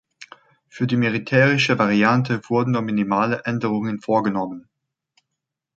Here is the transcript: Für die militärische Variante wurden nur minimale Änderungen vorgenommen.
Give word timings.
Für 0.67 0.87
die 0.87 0.97
militärische 0.97 1.77
Variante 1.77 2.41
wurden 2.49 2.71
nur 2.71 2.81
minimale 2.81 3.43
Änderungen 3.45 3.99
vorgenommen. 4.01 4.67